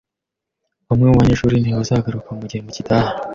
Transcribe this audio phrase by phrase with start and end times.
[0.87, 3.09] Bamwe mubanyeshuri ntibazagaruka mugihembwe gitaha.